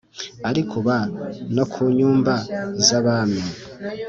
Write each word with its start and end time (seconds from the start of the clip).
ariko 0.49 0.73
uba 0.81 0.97
no 1.55 1.63
ku 1.71 1.83
nyumba 1.97 2.33
z’abami 2.85 3.41